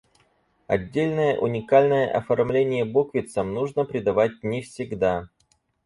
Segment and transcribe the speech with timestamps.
[0.65, 5.29] Отдельное уникальное оформление буквицам нужно придавать не всегда.